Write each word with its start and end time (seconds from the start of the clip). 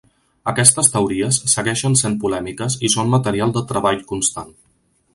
Aquestes 0.51 0.89
teories 0.93 1.39
segueixen 1.53 1.99
sent 2.03 2.17
polèmiques 2.25 2.81
i 2.89 2.93
són 2.97 3.15
material 3.17 3.57
de 3.59 3.67
treball 3.75 4.05
constant. 4.15 4.53